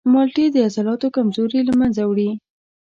مالټې 0.11 0.45
د 0.51 0.57
عضلاتو 0.67 1.07
کمزوري 1.15 1.59
له 1.67 1.73
منځه 1.79 2.01
وړي. 2.05 2.29